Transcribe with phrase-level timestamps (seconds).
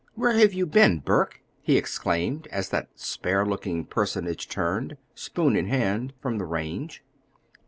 [0.15, 5.67] "Where have you been, Burke?" he exclaimed as that spare looking personage turned, spoon in
[5.67, 7.03] hand, from the range.